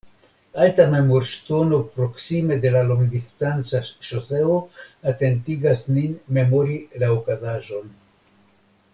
Alta 0.67 0.85
memorŝtono 0.91 1.77
proksime 1.97 2.55
de 2.63 2.71
la 2.75 2.81
longdistanca 2.91 3.81
ŝoseo 4.07 4.55
atentigas 5.11 5.83
nin 5.97 6.17
memori 6.39 6.79
la 7.05 7.11
okazaĵon. 7.19 7.93